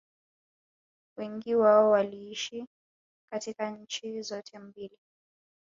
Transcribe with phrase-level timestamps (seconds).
[1.17, 2.65] Wengi wao waliishi
[3.31, 4.97] katika nchi zote mbili